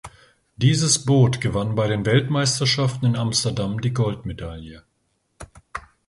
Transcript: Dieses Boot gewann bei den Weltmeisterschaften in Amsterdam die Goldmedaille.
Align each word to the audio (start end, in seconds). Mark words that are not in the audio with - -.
Dieses 0.55 1.05
Boot 1.05 1.41
gewann 1.41 1.75
bei 1.75 1.85
den 1.87 2.07
Weltmeisterschaften 2.07 3.05
in 3.05 3.15
Amsterdam 3.15 3.79
die 3.81 3.93
Goldmedaille. 3.93 4.83